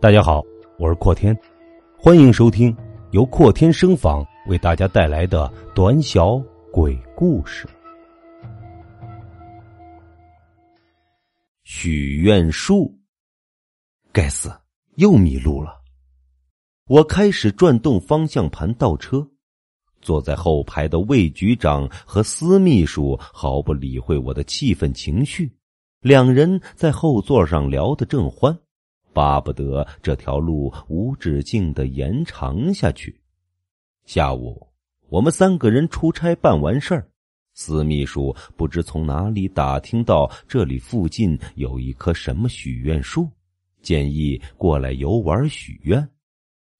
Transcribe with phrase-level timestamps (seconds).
[0.00, 0.44] 大家好，
[0.78, 1.36] 我是阔天，
[1.98, 2.74] 欢迎收听
[3.10, 6.40] 由阔天声访为大家带来的短小
[6.70, 7.66] 鬼故事。
[11.64, 12.96] 许愿树，
[14.12, 14.52] 该死，
[14.98, 15.80] 又迷路了。
[16.86, 19.28] 我开始转动方向盘倒车，
[20.00, 25.52] 坐在后排的魏局长和司秘书毫不理会我的气愤情绪，
[26.02, 28.56] 两人在后座上聊得正欢。
[29.12, 33.20] 巴不得这条路无止境的延长下去。
[34.04, 34.66] 下午，
[35.08, 37.08] 我们三个人出差办完事儿，
[37.54, 43.28] 司秘书不知从哪里打听到这里附近有一棵什么许愿树，
[43.82, 46.08] 建议过来游玩许愿。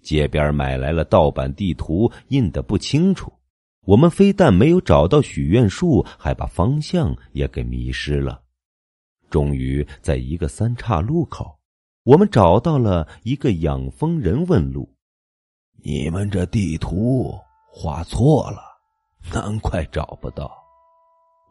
[0.00, 3.32] 街边买来了盗版地图，印的不清楚。
[3.84, 8.42] 我们非但没有找到许愿树，还把方向也给迷失了。
[9.30, 11.56] 终于，在一个三岔路口。
[12.04, 14.92] 我们找到了一个养蜂人，问路
[15.84, 17.32] ：“你们这地图
[17.72, 18.60] 画错了，
[19.32, 20.50] 难怪找不到。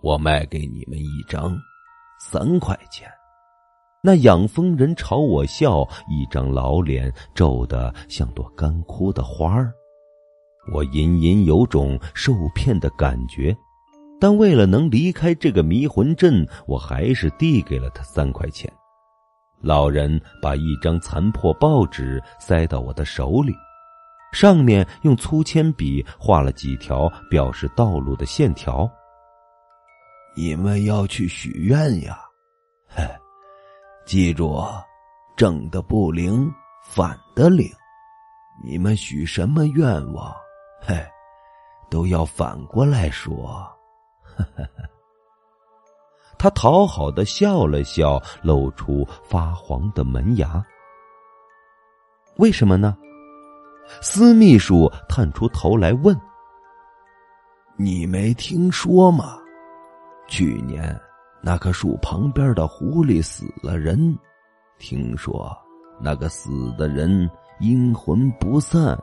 [0.00, 1.54] 我卖给你们一张，
[2.18, 3.06] 三块钱。”
[4.02, 9.70] 那养蜂人朝我笑，一张老脸皱得像朵干枯的花儿。
[10.72, 13.54] 我隐隐有种受骗的感觉，
[14.18, 18.72] 但为了能离开这个迷魂阵，我还是递给了他三块钱。
[19.60, 23.54] 老人把一张残破报纸塞到我的手里，
[24.32, 28.88] 上面用粗铅笔画了几条表示道路的线条。
[30.36, 32.20] 你们要去许愿呀？
[32.86, 33.02] 嘿，
[34.06, 34.64] 记住，
[35.36, 36.48] 正的不灵，
[36.84, 37.68] 反的灵。
[38.64, 40.32] 你们许什么愿望？
[40.80, 40.94] 嘿，
[41.90, 43.46] 都要反过来说。
[44.22, 44.97] 呵呵呵。
[46.38, 50.64] 他讨好的笑了笑，露出发黄的门牙。
[52.36, 52.96] 为什么呢？
[54.00, 56.16] 司秘书探出头来问
[57.76, 59.38] ：“你没听说吗？
[60.28, 60.98] 去年
[61.42, 64.16] 那棵树旁边的狐狸死了人，
[64.78, 65.56] 听说
[66.00, 67.28] 那个死的人
[67.60, 68.96] 阴魂不散，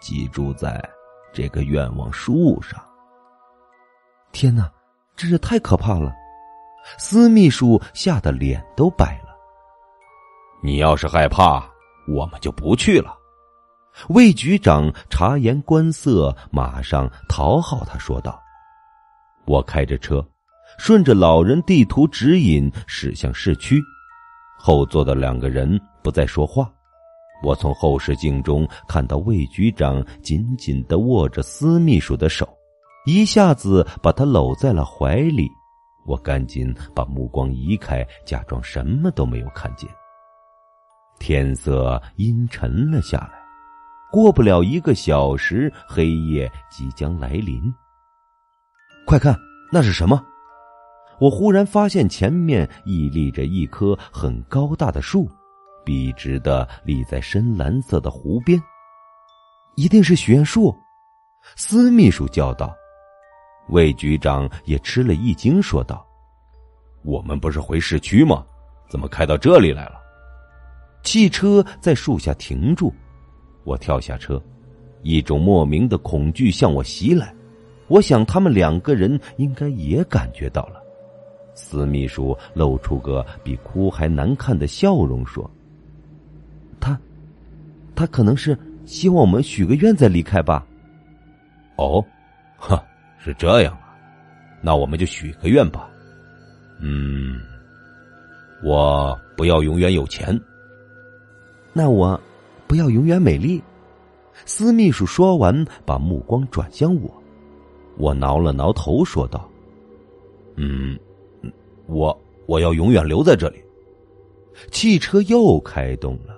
[0.00, 0.82] 寄住在
[1.32, 2.84] 这个愿望树上。
[4.32, 4.70] 天哪，
[5.16, 6.12] 真是太可怕了！”
[6.98, 9.30] 司秘书吓得脸都白了。
[10.62, 11.64] 你要是害怕，
[12.06, 13.16] 我们就不去了。
[14.08, 18.40] 魏局长察言观色，马上讨好他说道
[19.44, 20.24] ：“我开着车，
[20.78, 23.82] 顺着老人地图指引驶向市区。
[24.58, 26.70] 后座的两个人不再说话。
[27.42, 32.48] 我从后视镜中看到魏局长紧紧的握着司秘书的手，
[33.04, 35.48] 一下子把他搂在了怀里。”
[36.04, 39.88] 我赶紧把目光移开，假装什么都没有看见。
[41.18, 43.40] 天色阴沉了下来，
[44.10, 47.62] 过不了一个小时，黑夜即将来临。
[49.06, 49.36] 快看，
[49.72, 50.20] 那是什么？
[51.20, 55.30] 我忽然发现前面屹立着一棵很高大的树，
[55.84, 58.60] 笔直的立在深蓝色的湖边。
[59.76, 60.74] 一定是许愿树！
[61.56, 62.74] 司秘书叫道。
[63.68, 66.06] 魏局长也吃了一惊，说道
[67.02, 68.44] ：“我们不是回市区吗？
[68.88, 70.00] 怎么开到这里来了？”
[71.02, 72.92] 汽车在树下停住，
[73.64, 74.40] 我跳下车，
[75.02, 77.34] 一种莫名的恐惧向我袭来。
[77.88, 80.82] 我想他们两个人应该也感觉到了。
[81.54, 85.50] 司秘书露出个比哭还难看的笑容，说
[86.80, 86.98] ：“他，
[87.94, 88.56] 他可能是
[88.86, 90.66] 希望我们许个愿再离开吧。”
[91.76, 92.04] 哦，
[92.56, 92.82] 哈。
[93.24, 93.94] 是这样啊，
[94.60, 95.88] 那我们就许个愿吧。
[96.80, 97.40] 嗯，
[98.64, 100.38] 我不要永远有钱。
[101.72, 102.20] 那我
[102.66, 103.62] 不要永远美丽。
[104.44, 107.22] 司秘书说完，把目光转向我。
[107.96, 109.48] 我挠了挠头，说道
[110.56, 110.98] ：“嗯，
[111.86, 113.62] 我我要永远留在这里。”
[114.72, 116.36] 汽车又开动了，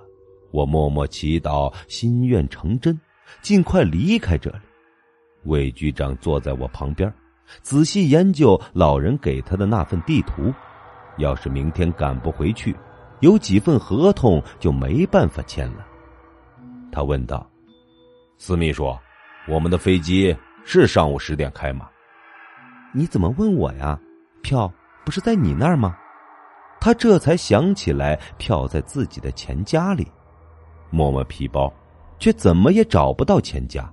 [0.51, 2.99] 我默默祈祷心愿成真，
[3.41, 4.57] 尽快离开这里。
[5.45, 7.11] 魏局长坐在我旁边，
[7.61, 10.53] 仔细研究老人给他的那份地图。
[11.17, 12.75] 要是明天赶不回去，
[13.21, 15.85] 有几份合同就没办法签了。
[16.91, 17.49] 他问道
[18.37, 18.93] ：“司秘书，
[19.47, 21.89] 我们的飞机是上午十点开吗？”
[22.93, 23.97] 你怎么问我呀？
[24.41, 24.71] 票
[25.05, 25.95] 不是在你那儿吗？
[26.79, 30.05] 他这才想起来，票在自己的钱夹里，
[30.89, 31.73] 摸摸皮包，
[32.19, 33.89] 却怎么也找不到钱夹。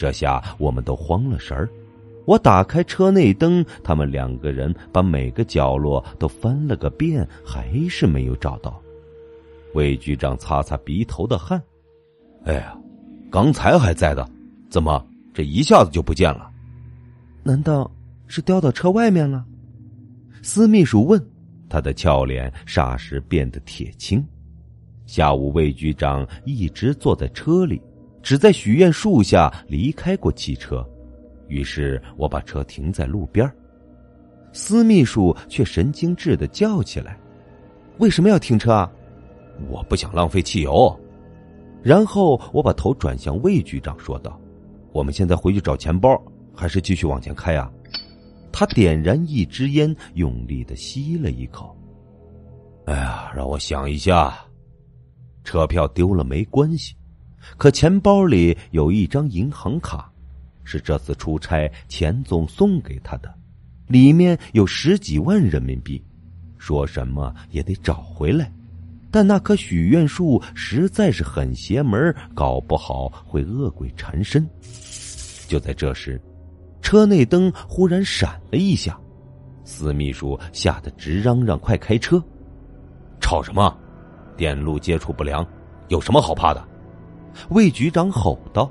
[0.00, 1.68] 这下我们都慌了神儿。
[2.24, 8.80] 我打开车内灯，他们两个人把每个角落都翻了个遍，还是没有找到。
[9.74, 11.62] 魏局长擦擦鼻头的汗，
[12.44, 12.74] 哎呀，
[13.30, 14.26] 刚才还在的，
[14.70, 16.50] 怎么这一下子就不见了？
[17.42, 17.90] 难道
[18.26, 19.44] 是掉到车外面了？
[20.40, 21.22] 司秘书问，
[21.68, 24.26] 他的俏脸霎时变得铁青。
[25.04, 27.82] 下午，魏局长一直坐在车里，
[28.22, 30.86] 只在许愿树下离开过汽车。
[31.48, 33.50] 于是我把车停在路边
[34.52, 37.18] 司秘书却神经质的叫起来
[37.98, 38.90] ：“为什么要停车啊？”
[39.68, 40.98] 我不想浪费汽油。
[41.82, 44.38] 然后我把头转向魏局长，说道
[44.92, 46.20] ：“我们现在回去找钱包，
[46.54, 47.70] 还是继续往前开啊？”
[48.52, 51.76] 他点燃一支烟，用力的吸了一口。
[52.86, 54.36] 哎呀，让我想一下，
[55.44, 56.94] 车票丢了没关系，
[57.56, 60.10] 可钱包里有一张银行卡，
[60.64, 63.32] 是这次出差钱总送给他的，
[63.86, 66.02] 里面有十几万人民币，
[66.58, 68.52] 说什么也得找回来。
[69.10, 74.48] 但那棵许愿树实在是很邪门，搞不好会恶鬼缠身。
[75.48, 76.20] 就在这时。
[76.82, 78.98] 车内灯忽然闪了一下，
[79.64, 82.20] 司秘书吓得直嚷嚷：“快开车！”
[83.20, 83.78] 吵什么？
[84.34, 85.46] 电路接触不良，
[85.88, 86.68] 有什么好怕的？
[87.50, 88.70] 魏局长吼道，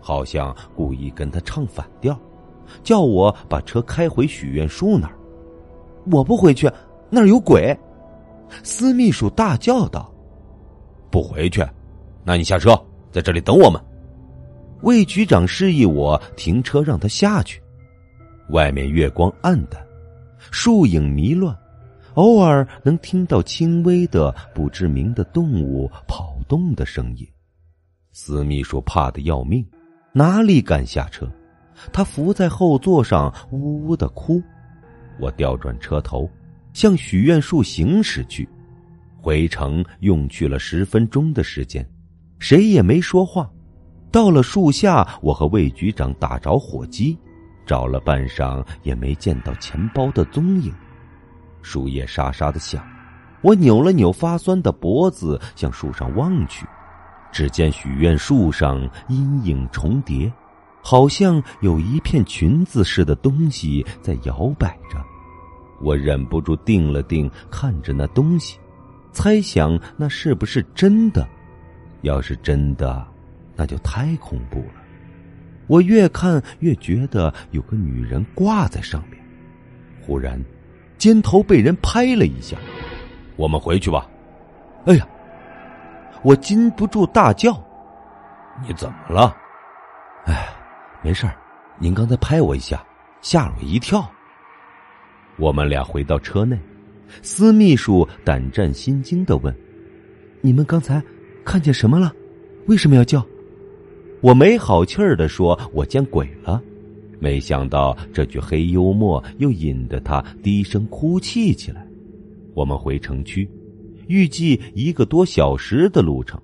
[0.00, 2.18] 好像故意跟他唱反调，
[2.82, 5.14] 叫我把车开回许愿树那儿。
[6.10, 6.70] 我不回去，
[7.10, 7.76] 那儿有鬼！
[8.62, 10.10] 司秘书大叫道
[11.10, 11.62] ：“不回去？
[12.24, 12.78] 那你下车，
[13.12, 13.80] 在这里等我们。”
[14.82, 17.60] 魏局长示意我停车，让他下去。
[18.50, 19.84] 外面月光暗淡，
[20.38, 21.54] 树影迷乱，
[22.14, 27.28] 偶尔能听到轻微的不知名的动物跑动的声音。
[28.20, 29.64] 司秘书怕的要命，
[30.12, 31.30] 哪里敢下车？
[31.92, 34.42] 他伏在后座上，呜呜的哭。
[35.20, 36.28] 我调转车头，
[36.72, 38.46] 向许愿树行驶去。
[39.22, 41.88] 回程用去了十分钟的时间，
[42.40, 43.48] 谁也没说话。
[44.10, 47.16] 到了树下，我和魏局长打着火机，
[47.64, 50.74] 找了半晌也没见到钱包的踪影。
[51.62, 52.84] 树叶沙沙的响，
[53.42, 56.66] 我扭了扭发酸的脖子，向树上望去，
[57.32, 60.32] 只见许愿树上阴影重叠，
[60.82, 64.98] 好像有一片裙子似的东西在摇摆着。
[65.80, 68.58] 我忍不住定了定，看着那东西，
[69.12, 71.28] 猜想那是不是真的？
[72.02, 73.06] 要是真的。
[73.60, 74.74] 那就太恐怖了，
[75.66, 79.20] 我越看越觉得有个女人挂在上面。
[80.00, 80.40] 忽然，
[80.96, 82.56] 肩头被人拍了一下，
[83.34, 84.08] 我们回去吧。
[84.84, 85.04] 哎呀！
[86.22, 87.52] 我禁不住大叫
[88.66, 89.36] ：“你怎么了？”
[90.26, 90.48] 哎，
[91.02, 91.26] 没事
[91.78, 92.84] 您刚才拍我一下，
[93.20, 94.08] 吓了我一跳。
[95.38, 96.58] 我们俩回到车内，
[97.22, 99.54] 司秘书胆战心惊的问
[100.42, 101.02] ：“你们刚才
[101.44, 102.12] 看见什么了？
[102.66, 103.24] 为什么要叫？”
[104.20, 106.60] 我没好气儿的说：“我见鬼了！”
[107.20, 111.86] 没想到这句黑幽默又引得他低声哭泣起来。
[112.54, 113.48] 我们回城区，
[114.08, 116.40] 预计一个多小时的路程，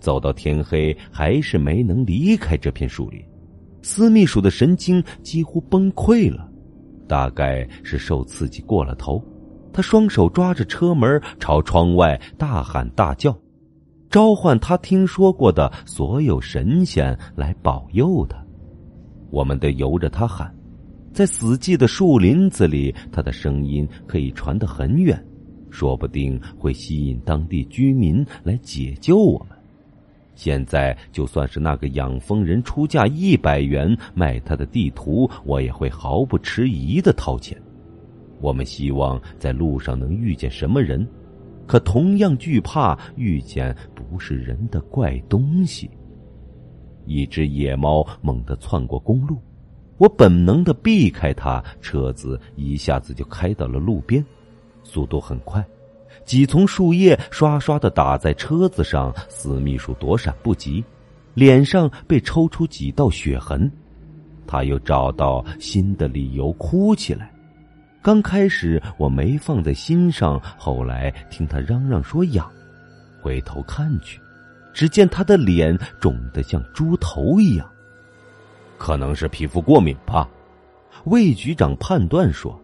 [0.00, 3.22] 走到天黑还是没能离开这片树林。
[3.82, 6.50] 司秘书的神经几乎崩溃了，
[7.06, 9.22] 大概是受刺激过了头。
[9.72, 13.36] 他双手抓着车门，朝窗外大喊大叫。
[14.08, 18.38] 召唤他听说过的所有神仙来保佑他，
[19.30, 20.54] 我们得由着他喊，
[21.12, 25.20] 在死寂的树林子里，他的声音可以传得很远，
[25.74, 29.58] 说不定会吸引当地居民来解救我们。
[30.36, 37.60] 现在就算是那个养蜂人出价一百元卖他的地图，我也会毫不迟疑的掏钱。
[38.40, 41.04] 我们希望在路上能遇见什么人。
[41.66, 45.90] 可同样惧怕遇见不是人的怪东西。
[47.06, 49.38] 一只野猫猛地窜过公路，
[49.96, 54.22] 我本能的避开它，车子一下子就开到了路边，
[54.84, 55.64] 速度很快，
[56.24, 60.84] 几丛树叶刷刷的打在车子上，司秘书躲闪不及，
[61.34, 63.68] 脸上被抽出几道血痕，
[64.46, 67.32] 他又找到新的理由哭起来。
[68.02, 72.48] 刚开始我没放在心上，后来听他嚷嚷说痒，
[73.22, 74.20] 回头看去，
[74.74, 77.66] 只见他的脸肿得像猪头一样，
[78.76, 80.28] 可能是皮肤过敏吧。
[81.04, 82.58] 魏局长判断说：“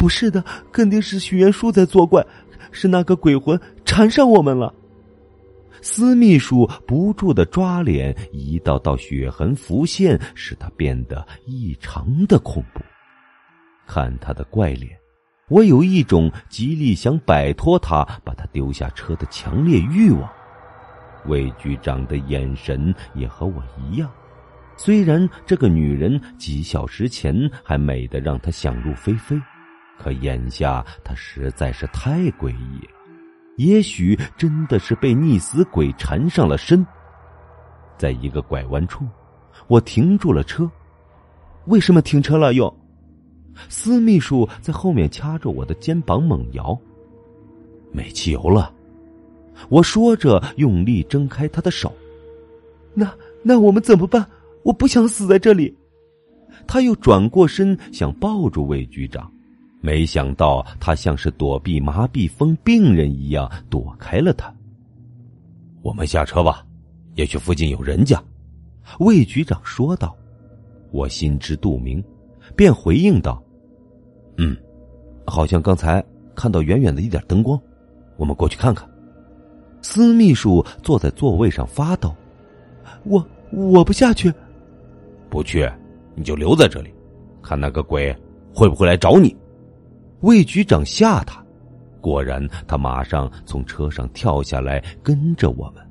[0.00, 0.42] 不是的，
[0.72, 2.26] 肯定是许愿树在作怪，
[2.72, 4.72] 是那个鬼魂缠上我们了。”
[5.82, 12.80] 司秘书不住的抓脸，一道道血痕浮现，使他变得异常的恐怖。
[13.86, 14.98] 看他的怪脸，
[15.48, 20.26] 我有一种极力想摆脱他、把他丢下车的强烈欲望。
[21.26, 24.10] 魏局长的眼神也和我一样。
[24.78, 29.38] 虽然这个女人几小时前还美得让他想入非非，
[30.02, 32.92] 可眼下他实在是太诡异了。
[33.56, 36.86] 也许真的是被溺死鬼缠上了身。
[37.98, 39.06] 在一个拐弯处，
[39.68, 40.70] 我停住了车。
[41.66, 42.54] 为什么停车了？
[42.54, 42.74] 又？
[43.68, 46.78] 司秘书在后面掐着我的肩膀猛摇。
[47.92, 48.72] 没汽油了。
[49.68, 51.92] 我说着，用力挣开他的手。
[52.94, 54.26] 那那我们怎么办？
[54.62, 55.76] 我不想死在这里。
[56.66, 59.30] 他又转过身想抱住魏局长，
[59.80, 64.54] 没想到他像是躲避麻痹风病人一样躲开了他。
[65.82, 66.64] 我们下车吧，
[67.14, 68.22] 也许附近有人家。
[68.98, 70.16] 魏局长说道。
[70.92, 72.02] 我心知肚明，
[72.56, 73.40] 便回应道
[74.38, 74.56] ：“嗯，
[75.24, 77.56] 好像刚才看到远远的一点灯光，
[78.16, 78.90] 我们过去看看。”
[79.82, 82.12] 司秘书坐在座位上发抖
[83.06, 84.34] ：“我我不下去。”
[85.30, 85.70] 不去，
[86.16, 86.92] 你就留在这里，
[87.40, 88.12] 看那个鬼
[88.52, 89.34] 会不会来找你。
[90.20, 91.42] 魏局长吓他，
[92.00, 95.82] 果然，他马上从车上跳下来，跟着我们。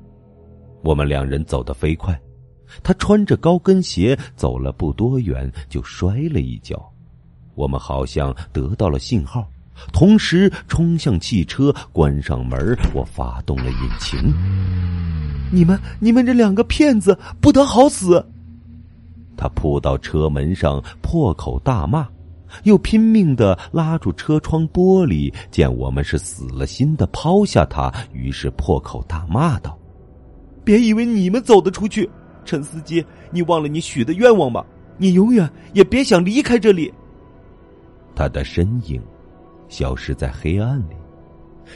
[0.81, 2.19] 我们两人走得飞快，
[2.83, 6.79] 他穿着高跟鞋走了不多远，就摔了一跤。
[7.55, 9.50] 我们好像得到了信号，
[9.91, 12.77] 同时冲向汽车，关上门。
[12.93, 14.33] 我发动了引擎。
[15.51, 18.24] 你们，你们这两个骗子，不得好死！
[19.36, 22.07] 他扑到车门上，破口大骂，
[22.63, 25.34] 又拼命的拉住车窗玻璃。
[25.51, 29.77] 见我们是死了心的抛下他，于是破口大骂道
[30.63, 32.10] ：“别以为你们走得出去，
[32.46, 34.63] 陈司机，你忘了你许的愿望吗？
[34.98, 36.94] 你永远也别想离开这里。”
[38.15, 39.01] 他的身影
[39.70, 40.96] 消失在黑暗里，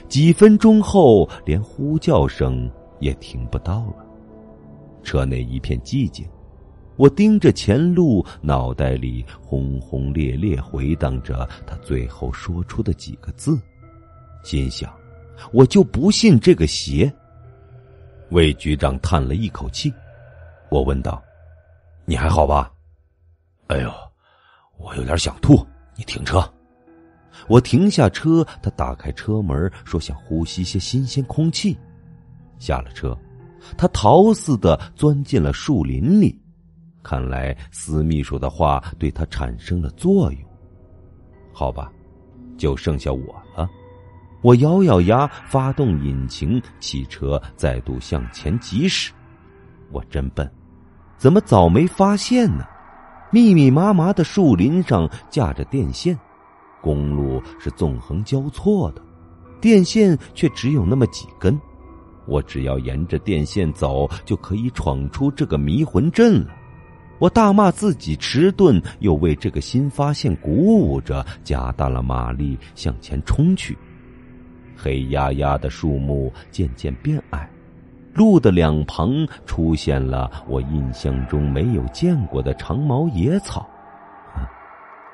[0.09, 4.05] 几分钟后，连呼叫声也听不到了。
[5.03, 6.25] 车内一片寂静。
[6.95, 13.59] 我盯着前路，脑袋里轰轰烈烈回荡着他最后说出的几个字，
[14.43, 14.93] 心想：
[15.51, 17.11] 我就不信这个邪。
[18.29, 19.93] 魏局长叹了一口气，
[20.69, 21.21] 我问道
[22.05, 22.71] ：“你还好吧
[23.67, 23.91] ？”“哎呦，
[24.77, 26.43] 我有点想吐。”你停车。
[27.47, 31.77] 我停下车，他打开车门，说：“想呼吸些新鲜空气。”
[32.57, 33.15] 下了车，
[33.77, 36.39] 他逃似的钻进了树林里。
[37.03, 40.41] 看来司秘书的话对他产生了作用。
[41.51, 41.91] 好吧，
[42.57, 43.69] 就剩下我了。
[44.41, 49.11] 我咬咬牙，发动引擎，汽车再度向前疾驶。
[49.91, 50.49] 我真笨，
[51.17, 52.65] 怎么早没发现呢？
[53.31, 56.17] 密密麻麻的树林上架着电线，
[56.81, 59.01] 公路是纵横交错的，
[59.61, 61.59] 电线却只有那么几根。
[62.25, 66.53] 我只要沿着电线走，就可以闯出这个迷魂阵了。
[67.23, 73.77] 我大骂自己迟钝，又为这个新发现鼓舞着，加大了马力向前冲去。
[74.75, 77.49] 黑压压的树木渐渐变矮，
[78.13, 83.65] 路的两旁出现了我印象中没有见过的长毛野草。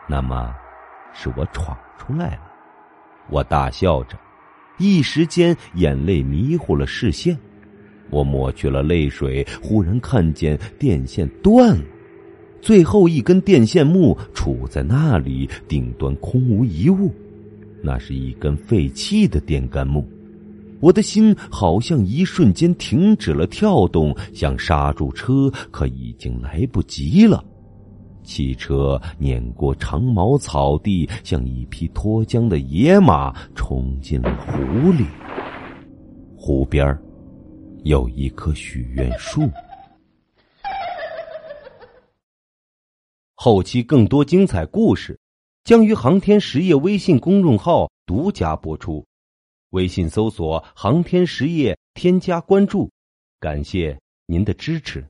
[0.08, 0.52] 那么，
[1.14, 2.42] 是我闯出来了。
[3.30, 4.18] 我大笑着，
[4.80, 7.38] 一时间眼泪迷糊了视线。
[8.10, 11.84] 我抹去了泪水，忽然看见电线断了，
[12.62, 17.12] 最后一根电线木杵在那里，顶端空无一物，
[17.82, 20.08] 那是一根废弃的电杆木。
[20.80, 27.44] 我的心好像一瞬间停止了跳动，想刹住车，可已经来不及了。
[28.24, 35.06] 汽车碾过长毛草地，像一匹脱缰的野马，冲进了湖里。
[36.38, 36.98] 湖边。
[37.84, 39.50] 有一棵许愿树。
[43.42, 45.18] 后期更多精彩故事
[45.64, 49.08] 将于航天实业微信公众号独家播出，
[49.70, 52.92] 微信搜索“航天实业”，添加关注，
[53.40, 55.08] 感谢您的支持。